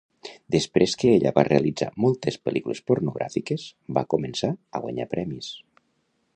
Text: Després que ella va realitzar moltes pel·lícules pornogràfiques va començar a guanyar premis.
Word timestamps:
Després 0.53 0.95
que 1.01 1.11
ella 1.17 1.31
va 1.39 1.43
realitzar 1.47 1.89
moltes 2.07 2.39
pel·lícules 2.47 2.81
pornogràfiques 2.89 3.69
va 3.99 4.07
començar 4.15 4.53
a 4.79 4.85
guanyar 4.87 5.11
premis. 5.17 5.55